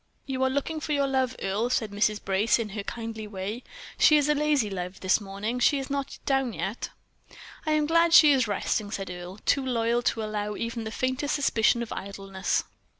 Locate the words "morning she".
5.21-5.77